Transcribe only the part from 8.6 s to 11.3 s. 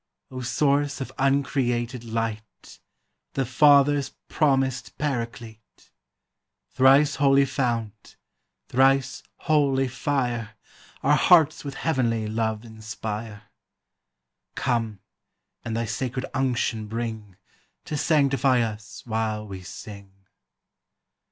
thrice holy fire. Our